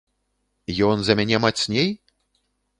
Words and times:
Ён 0.87 0.97
за 1.09 1.17
мяне 1.21 1.43
мацней? 1.45 1.89